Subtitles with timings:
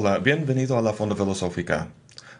[0.00, 1.88] Hola, bienvenido a la Fonda Filosófica.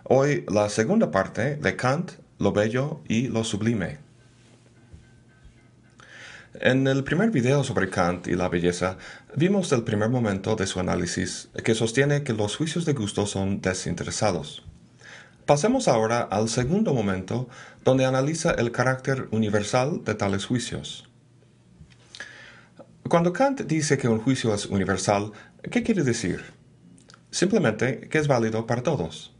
[0.05, 3.99] Hoy la segunda parte de Kant, lo bello y lo sublime.
[6.55, 8.97] En el primer video sobre Kant y la belleza,
[9.35, 13.61] vimos el primer momento de su análisis que sostiene que los juicios de gusto son
[13.61, 14.65] desinteresados.
[15.45, 17.49] Pasemos ahora al segundo momento,
[17.85, 21.11] donde analiza el carácter universal de tales juicios.
[23.09, 25.33] Cuando Kant dice que un juicio es universal,
[25.73, 26.57] ¿qué quiere decir?
[27.31, 29.35] Simplemente que es válido para todos.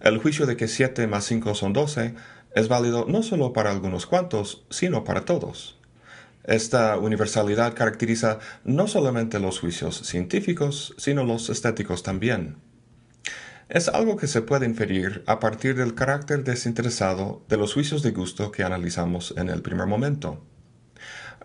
[0.00, 2.14] El juicio de que 7 más 5 son 12
[2.54, 5.78] es válido no solo para algunos cuantos, sino para todos.
[6.44, 12.56] Esta universalidad caracteriza no solamente los juicios científicos, sino los estéticos también.
[13.68, 18.10] Es algo que se puede inferir a partir del carácter desinteresado de los juicios de
[18.10, 20.42] gusto que analizamos en el primer momento.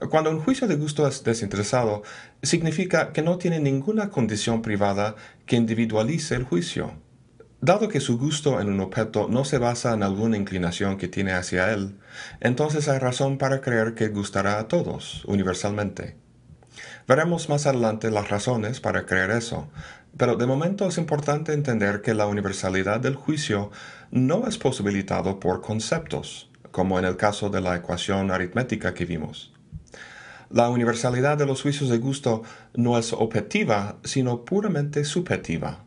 [0.10, 2.04] Cuando un juicio de gusto es desinteresado,
[2.44, 5.16] significa que no tiene ninguna condición privada
[5.46, 6.92] que individualice el juicio.
[7.62, 11.32] Dado que su gusto en un objeto no se basa en alguna inclinación que tiene
[11.32, 11.98] hacia él,
[12.42, 16.18] entonces hay razón para creer que gustará a todos, universalmente.
[17.08, 19.70] Veremos más adelante las razones para creer eso,
[20.18, 23.72] pero de momento es importante entender que la universalidad del juicio
[24.12, 29.55] no es posibilitado por conceptos, como en el caso de la ecuación aritmética que vimos.
[30.50, 32.44] La universalidad de los juicios de gusto
[32.76, 35.84] no es objetiva, sino puramente subjetiva.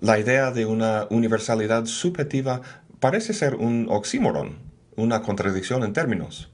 [0.00, 2.62] La idea de una universalidad subjetiva
[3.00, 4.58] parece ser un oxímoron,
[4.96, 6.50] una contradicción en términos.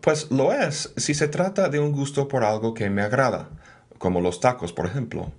[0.00, 3.50] Pues lo es si se trata de un gusto por algo que me agrada,
[3.98, 5.32] como los tacos, por ejemplo.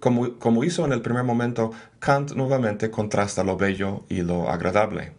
[0.00, 5.12] Como, como hizo en el primer momento, Kant nuevamente contrasta lo bello y lo agradable.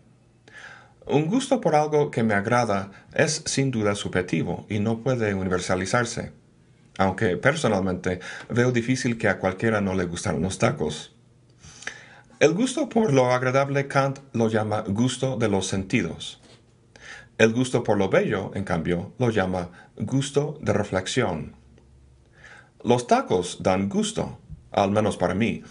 [1.10, 6.34] Un gusto por algo que me agrada es sin duda subjetivo y no puede universalizarse,
[7.00, 11.16] aunque personalmente veo difícil que a cualquiera no le gustaran los tacos.
[12.40, 16.42] El gusto por lo agradable Kant lo llama gusto de los sentidos.
[17.40, 21.56] El gusto por lo bello, en cambio, lo llama gusto de reflexión.
[22.84, 24.38] Los tacos dan gusto,
[24.72, 25.64] al menos para mí,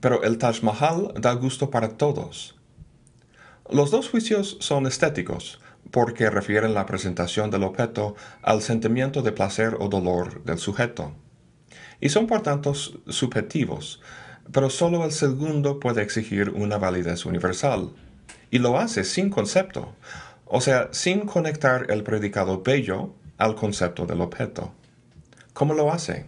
[0.00, 2.59] pero el Taj Mahal da gusto para todos.
[3.72, 5.60] Los dos juicios son estéticos,
[5.92, 11.14] porque refieren la presentación del objeto al sentimiento de placer o dolor del sujeto.
[12.00, 14.00] Y son por tanto subjetivos,
[14.52, 17.90] pero solo el segundo puede exigir una validez universal.
[18.50, 19.94] Y lo hace sin concepto,
[20.46, 24.74] o sea, sin conectar el predicado bello al concepto del objeto.
[25.52, 26.26] ¿Cómo lo hace?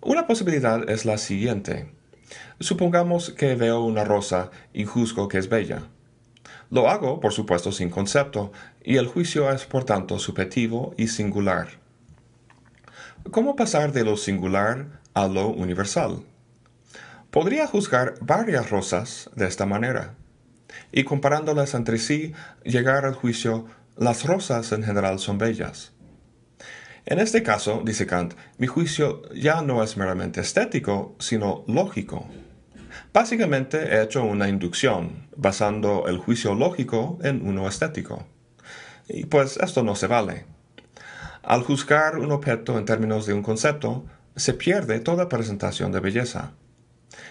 [0.00, 1.90] Una posibilidad es la siguiente.
[2.60, 5.88] Supongamos que veo una rosa y juzgo que es bella.
[6.70, 11.68] Lo hago, por supuesto, sin concepto, y el juicio es, por tanto, subjetivo y singular.
[13.30, 16.24] ¿Cómo pasar de lo singular a lo universal?
[17.30, 20.14] Podría juzgar varias rosas de esta manera,
[20.92, 22.32] y comparándolas entre sí,
[22.64, 23.66] llegar al juicio,
[23.96, 25.92] las rosas en general son bellas.
[27.04, 32.28] En este caso, dice Kant, mi juicio ya no es meramente estético, sino lógico.
[33.16, 38.26] Básicamente he hecho una inducción, basando el juicio lógico en uno estético.
[39.08, 40.44] Y pues esto no se vale.
[41.42, 44.04] Al juzgar un objeto en términos de un concepto,
[44.36, 46.52] se pierde toda presentación de belleza.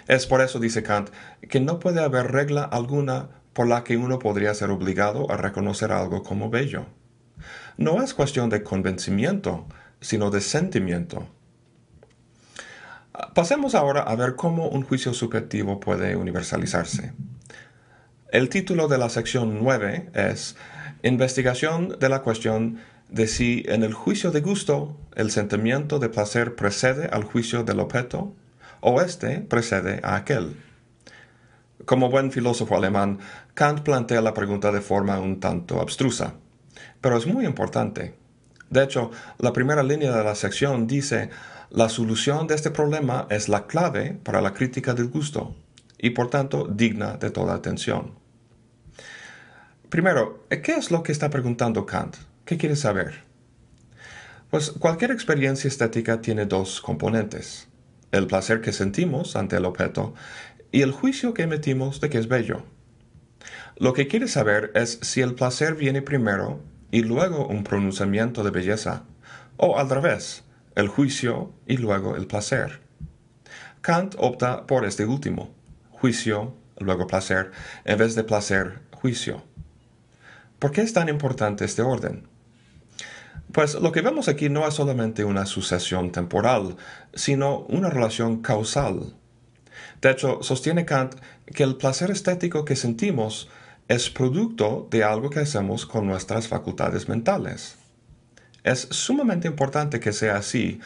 [0.07, 1.12] Es por eso, dice Kant,
[1.47, 5.91] que no puede haber regla alguna por la que uno podría ser obligado a reconocer
[5.91, 6.88] algo como bello.
[7.78, 9.68] No es cuestión de convencimiento,
[10.01, 11.29] sino de sentimiento.
[13.33, 17.13] Pasemos ahora a ver cómo un juicio subjetivo puede universalizarse.
[18.29, 20.55] El título de la sección 9 es
[21.03, 26.55] Investigación de la cuestión de si en el juicio de gusto el sentimiento de placer
[26.55, 28.33] precede al juicio del objeto
[28.81, 30.57] o éste precede a aquel.
[31.85, 33.19] Como buen filósofo alemán,
[33.53, 36.33] Kant plantea la pregunta de forma un tanto abstrusa,
[37.00, 38.15] pero es muy importante.
[38.69, 41.29] De hecho, la primera línea de la sección dice
[41.69, 45.56] la solución de este problema es la clave para la crítica del gusto
[45.97, 48.13] y por tanto digna de toda atención.
[49.89, 52.17] Primero, ¿qué es lo que está preguntando Kant?
[52.45, 53.23] ¿Qué quiere saber?
[54.50, 57.68] Pues cualquier experiencia estética tiene dos componentes,
[58.11, 60.13] el placer que sentimos ante el objeto
[60.71, 62.63] y el juicio que emitimos de que es bello.
[63.77, 66.61] Lo que quiere saber es si el placer viene primero
[66.91, 69.03] y luego un pronunciamiento de belleza,
[69.57, 70.44] o al revés,
[70.75, 72.81] el juicio y luego el placer.
[73.81, 75.54] Kant opta por este último,
[75.92, 77.51] juicio, luego placer,
[77.86, 79.44] en vez de placer, juicio.
[80.60, 82.27] ¿Por qué es tan importante este orden?
[83.51, 86.75] Pues lo que vemos aquí no es solamente una sucesión temporal,
[87.13, 89.13] sino una relación causal.
[90.01, 93.50] De hecho, sostiene Kant que el placer estético que sentimos
[93.88, 97.78] es producto de algo que hacemos con nuestras facultades mentales.
[98.65, 100.79] Es sumamente importante que sea así,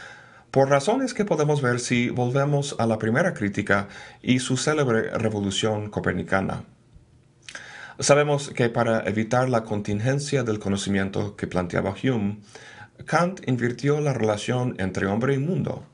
[0.51, 3.87] por razones que podemos ver si volvemos a la primera crítica
[4.21, 6.65] y su célebre revolución copernicana.
[7.97, 12.41] Sabemos que para evitar la contingencia del conocimiento que planteaba Hume,
[13.05, 15.85] Kant invirtió la relación entre hombre y mundo.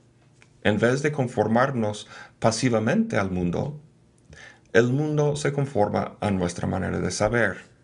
[0.63, 2.07] En vez de conformarnos
[2.39, 3.79] pasivamente al mundo,
[4.73, 7.75] el mundo se conforma a nuestra manera de saber.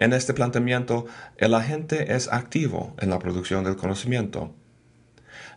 [0.00, 1.04] En este planteamiento,
[1.36, 4.54] el agente es activo en la producción del conocimiento.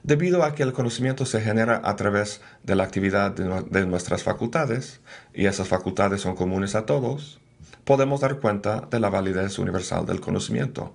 [0.03, 4.99] Debido a que el conocimiento se genera a través de la actividad de, nuestras facultades,
[5.33, 7.39] y esas facultades son comunes a todos,
[7.85, 10.93] podemos dar cuenta de la validez universal del conocimiento.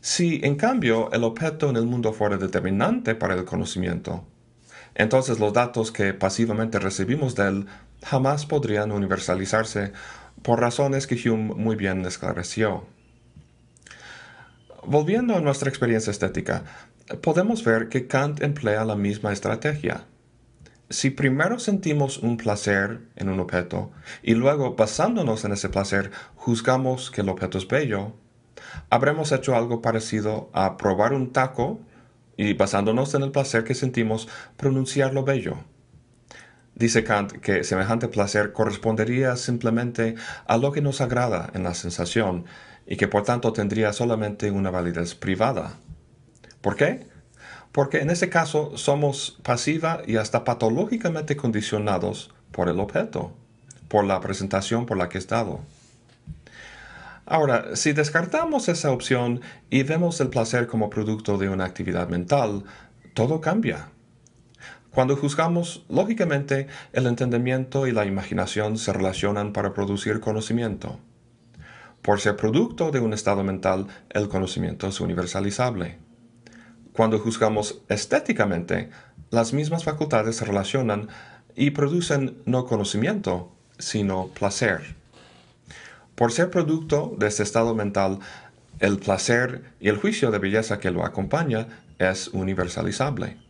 [0.00, 4.26] Si, en cambio, el objeto en el mundo fuera determinante para el conocimiento,
[4.96, 7.66] entonces los datos que pasivamente recibimos de él
[8.02, 9.92] jamás podrían universalizarse
[10.44, 12.84] por razones que Hume muy bien esclareció.
[14.84, 16.64] Volviendo a nuestra experiencia estética,
[17.22, 20.04] podemos ver que Kant emplea la misma estrategia.
[20.90, 23.90] Si primero sentimos un placer en un objeto
[24.22, 28.12] y luego, basándonos en ese placer, juzgamos que el objeto es bello,
[28.90, 31.80] habremos hecho algo parecido a probar un taco
[32.36, 35.56] y, basándonos en el placer que sentimos, pronunciarlo bello.
[36.74, 40.16] Dice Kant que semejante placer correspondería simplemente
[40.46, 42.46] a lo que nos agrada en la sensación
[42.86, 45.78] y que por tanto tendría solamente una validez privada.
[46.60, 47.06] ¿Por qué?
[47.74, 53.32] porque en ese caso somos pasiva y hasta patológicamente condicionados por el objeto,
[53.88, 55.58] por la presentación por la que he estado.
[57.26, 62.62] Ahora, si descartamos esa opción y vemos el placer como producto de una actividad mental,
[63.12, 63.88] todo cambia.
[64.94, 71.00] Cuando juzgamos, lógicamente, el entendimiento y la imaginación se relacionan para producir conocimiento.
[72.00, 75.98] Por ser producto de un estado mental, el conocimiento es universalizable.
[76.92, 78.90] Cuando juzgamos estéticamente,
[79.30, 81.08] las mismas facultades se relacionan
[81.56, 83.50] y producen no conocimiento,
[83.80, 84.94] sino placer.
[86.14, 88.20] Por ser producto de este estado mental,
[88.78, 93.43] el placer y el juicio de belleza que lo acompaña es universalizable.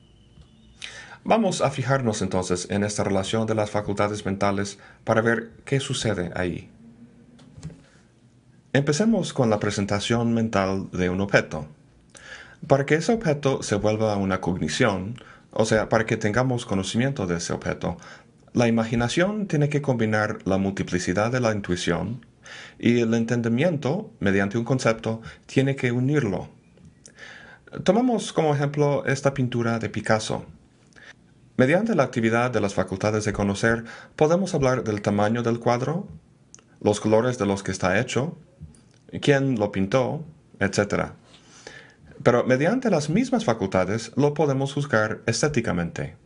[1.27, 6.31] Vamos a fijarnos entonces en esta relación de las facultades mentales para ver qué sucede
[6.37, 6.69] ahí.
[8.75, 11.67] Empecemos con la presentación mental de un objeto.
[12.69, 15.17] Para que ese objeto se vuelva una cognición,
[15.51, 17.97] o sea, para que tengamos conocimiento de ese objeto,
[18.53, 22.27] la imaginación tiene que combinar la multiplicidad de la intuición
[22.79, 26.51] y el entendimiento, mediante un concepto, tiene que unirlo.
[27.83, 30.45] Tomamos como ejemplo esta pintura de Picasso.
[31.57, 33.85] Mediante la actividad de las facultades de conocer,
[34.17, 36.09] podemos hablar del tamaño del cuadro,
[36.81, 38.37] los colores de los que está hecho,
[39.21, 40.25] quién lo pintó,
[40.59, 41.13] etc
[42.25, 46.17] pero mediante las mismas facultades lo podemos juzgar estéticamente.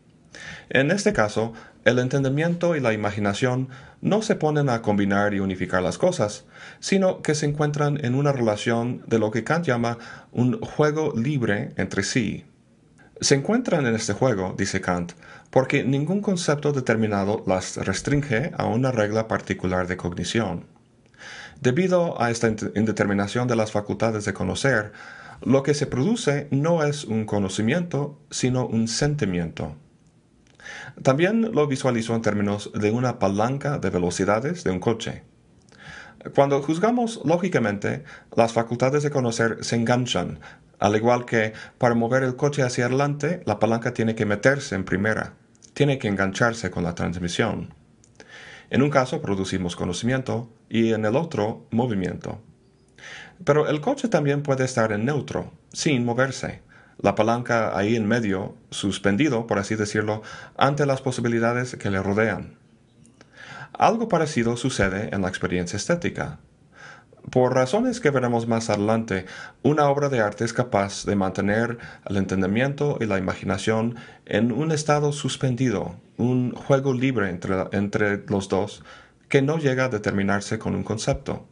[0.71, 1.53] En este caso,
[1.85, 3.69] el entendimiento y la imaginación
[4.01, 6.45] no se ponen a combinar y unificar las cosas,
[6.79, 9.99] sino que se encuentran en una relación de lo que Kant llama
[10.31, 12.45] un juego libre entre sí.
[13.21, 15.13] Se encuentran en este juego, dice Kant,
[15.51, 20.67] porque ningún concepto determinado las restringe a una regla particular de cognición.
[21.61, 24.93] Debido a esta indeterminación de las facultades de conocer,
[25.43, 29.75] lo que se produce no es un conocimiento, sino un sentimiento.
[31.03, 35.25] También lo visualizo en términos de una palanca de velocidades de un coche.
[36.35, 38.05] Cuando juzgamos lógicamente,
[38.37, 40.41] las facultades de conocer se enganchan,
[40.79, 44.85] al igual que para mover el coche hacia adelante, la palanca tiene que meterse en
[44.85, 45.35] primera,
[45.75, 47.75] tiene que engancharse con la transmisión.
[48.71, 52.41] En un caso producimos conocimiento y en el otro movimiento.
[53.45, 56.63] Pero el coche también puede estar en neutro, sin moverse.
[57.01, 60.23] La palanca ahí en medio, suspendido, por así decirlo,
[60.57, 62.59] ante las posibilidades que le rodean.
[63.73, 66.41] Algo parecido sucede en la experiencia estética.
[67.31, 69.27] Por razones que veremos más adelante,
[69.63, 74.73] una obra de arte es capaz de mantener el entendimiento y la imaginación en un
[74.73, 78.83] estado suspendido, un juego libre entre, entre los dos
[79.29, 81.47] que no llega a determinarse con un concepto.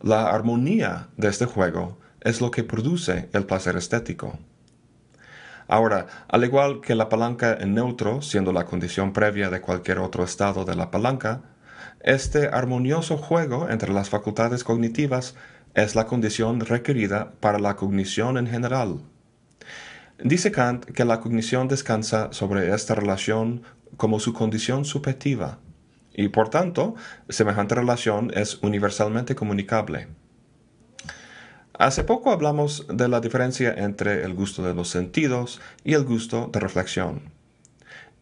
[0.00, 4.38] La armonía de este juego es lo que produce el placer estético.
[5.66, 10.24] Ahora, al igual que la palanca en neutro, siendo la condición previa de cualquier otro
[10.24, 11.42] estado de la palanca,
[12.00, 15.34] este armonioso juego entre las facultades cognitivas
[15.74, 19.00] es la condición requerida para la cognición en general.
[20.22, 23.62] Dice Kant que la cognición descansa sobre esta relación
[23.96, 25.58] como su condición subjetiva,
[26.12, 26.96] y por tanto,
[27.28, 30.08] semejante relación es universalmente comunicable.
[31.74, 36.50] Hace poco hablamos de la diferencia entre el gusto de los sentidos y el gusto
[36.52, 37.37] de reflexión.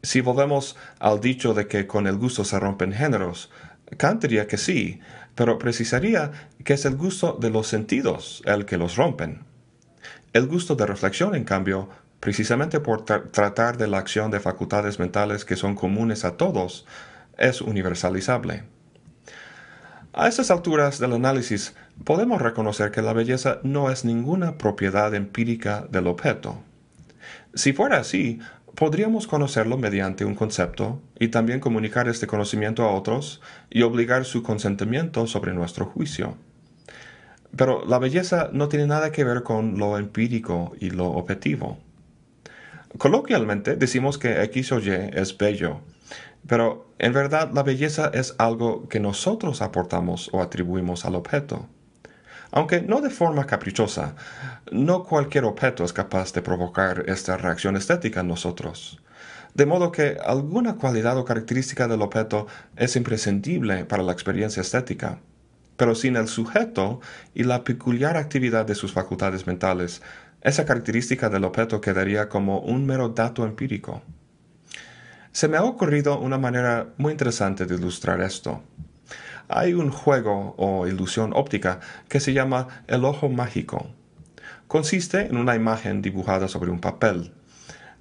[0.02, 3.50] Si volvemos al dicho de que con el gusto se rompen géneros,
[3.96, 5.00] Kant diría que sí,
[5.34, 6.32] pero precisaría
[6.64, 9.44] que es el gusto de los sentidos el que los rompen.
[10.32, 11.88] El gusto de reflexión, en cambio,
[12.20, 16.86] precisamente por tratar de la acción de facultades mentales que son comunes a todos,
[17.38, 18.64] es universalizable.
[20.12, 21.74] A estas alturas del análisis
[22.04, 26.62] podemos reconocer que la belleza no es ninguna propiedad empírica del objeto.
[27.54, 28.38] Si fuera así,
[28.76, 33.40] podríamos conocerlo mediante un concepto y también comunicar este conocimiento a otros
[33.70, 36.36] y obligar su consentimiento sobre nuestro juicio.
[37.56, 41.78] Pero la belleza no tiene nada que ver con lo empírico y lo objetivo.
[42.98, 45.80] Coloquialmente decimos que X o Y es bello,
[46.46, 51.66] pero en verdad la belleza es algo que nosotros aportamos o atribuimos al objeto.
[52.56, 54.14] Aunque no de forma caprichosa,
[54.72, 58.98] no cualquier objeto es capaz de provocar esta reacción estética en nosotros.
[59.52, 65.18] De modo que alguna cualidad o característica del objeto es imprescindible para la experiencia estética.
[65.76, 67.00] Pero sin el sujeto
[67.34, 70.00] y la peculiar actividad de sus facultades mentales,
[70.40, 74.00] esa característica del objeto quedaría como un mero dato empírico.
[75.30, 78.62] Se me ha ocurrido una manera muy interesante de ilustrar esto.
[79.48, 83.86] Hay un juego o ilusión óptica que se llama el ojo mágico.
[84.66, 87.32] Consiste en una imagen dibujada sobre un papel.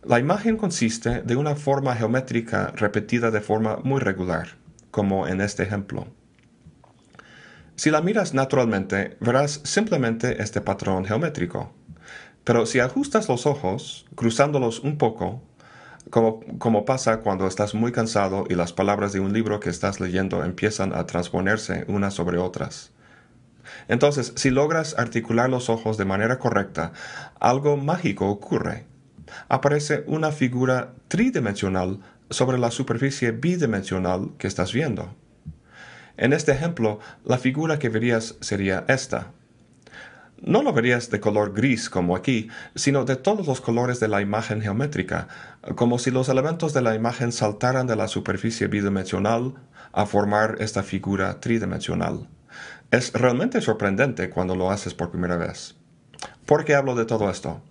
[0.03, 4.49] La imagen consiste de una forma geométrica repetida de forma muy regular,
[4.91, 6.07] como en este ejemplo.
[7.75, 11.73] Si la miras naturalmente, verás simplemente este patrón geométrico.
[12.43, 15.41] Pero si ajustas los ojos, cruzándolos un poco,
[16.09, 20.43] como, pasa cuando estás muy cansado y las palabras de un libro que estás leyendo
[20.43, 22.91] empiezan a transponerse unas sobre otras.
[23.87, 26.93] Entonces, si logras articular los ojos de manera correcta,
[27.39, 28.85] algo mágico ocurre.
[29.49, 35.13] Aparece una figura tridimensional sobre la superficie bidimensional que estás viendo.
[36.17, 39.31] En este ejemplo, la figura que verías sería esta.
[40.45, 44.21] No lo verías de color gris como aquí, sino de todos los colores de la
[44.21, 45.27] imagen geométrica,
[45.73, 49.55] como si los elementos de la imagen saltaran de la superficie bidimensional
[49.91, 52.27] a formar esta figura tridimensional.
[52.91, 55.77] Es realmente sorprendente cuando lo haces por primera vez.
[56.45, 57.63] ¿Por qué hablo de todo esto?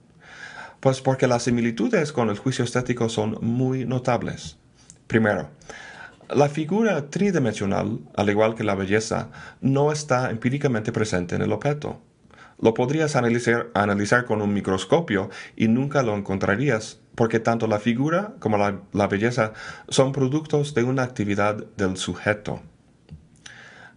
[0.80, 4.58] Pues porque las similitudes con el juicio estético son muy notables.
[5.06, 5.48] Primero,
[6.28, 9.28] la figura tridimensional, al igual que la belleza,
[9.60, 12.02] no está empíricamente presente en el objeto.
[12.60, 18.58] Lo podrías analizar, con un microscopio y nunca lo encontrarías, porque tanto la figura como
[18.58, 19.52] la, belleza
[19.88, 22.60] son productos de una actividad del sujeto.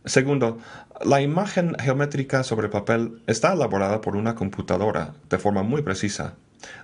[0.06, 0.58] Segundo,
[1.04, 6.36] la imagen geométrica sobre papel está elaborada por una computadora de forma muy precisa.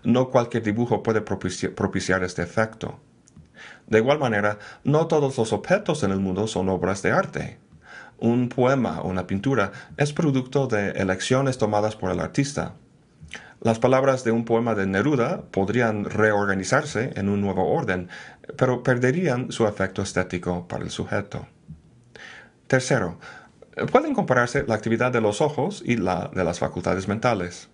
[0.03, 2.99] No cualquier dibujo puede propiciar este efecto.
[3.87, 7.62] De igual manera, no todos los objetos en el mundo son obras de arte
[8.17, 12.73] un poema o una pintura es producto de elecciones tomadas por el artista.
[13.61, 18.09] Las palabras de un poema de Neruda podrían reorganizarse en un nuevo orden,
[18.57, 21.47] pero perderían su efecto estético para el sujeto.
[22.67, 23.19] Tercero,
[23.91, 27.69] pueden compararse la actividad de los ojos y la de las facultades mentales.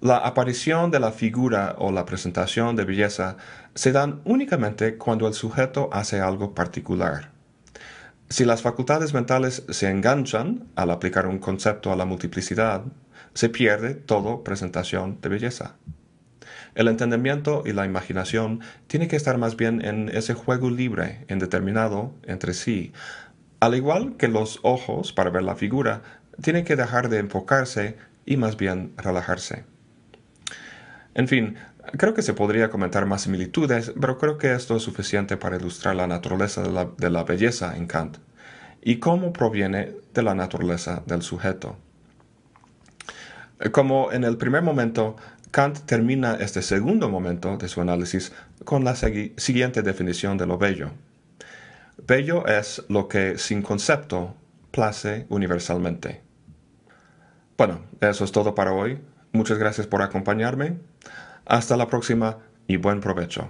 [0.00, 3.36] La aparición de la figura o la presentación de belleza
[3.74, 7.30] se dan únicamente cuando el sujeto hace algo particular.
[8.32, 12.82] Si las facultades mentales se enganchan al aplicar un concepto a la multiplicidad,
[13.34, 15.74] se pierde toda presentación de belleza.
[16.74, 22.14] El entendimiento y la imaginación tienen que estar más bien en ese juego libre, indeterminado
[22.22, 22.94] entre sí.
[23.60, 26.00] Al igual que los ojos, para ver la figura,
[26.40, 29.66] tienen que dejar de enfocarse y más bien relajarse.
[31.12, 31.56] En fin,
[31.96, 35.96] creo que se podría comentar más similitudes, pero creo que esto es suficiente para ilustrar
[35.96, 38.18] la naturaleza de la, belleza en Kant
[38.82, 41.76] y cómo proviene de la naturaleza del sujeto.
[43.70, 45.16] Como en el primer momento,
[45.50, 48.32] Kant termina este segundo momento de su análisis
[48.64, 50.90] con la siguiente definición de lo bello.
[52.06, 54.34] Bello es lo que sin concepto
[54.72, 56.22] place universalmente.
[57.56, 58.98] Bueno, eso es todo para hoy.
[59.32, 60.78] Muchas gracias por acompañarme.
[61.46, 63.48] Hasta la próxima y buen provecho.